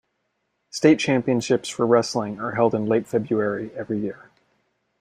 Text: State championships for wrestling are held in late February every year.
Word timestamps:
State 0.71 0.97
championships 0.97 1.69
for 1.69 1.85
wrestling 1.85 2.39
are 2.39 2.53
held 2.55 2.73
in 2.73 2.87
late 2.87 3.05
February 3.05 3.69
every 3.75 3.99
year. 3.99 4.31